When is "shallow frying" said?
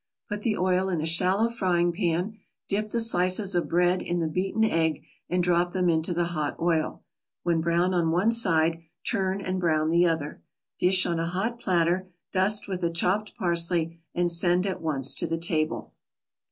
1.05-1.91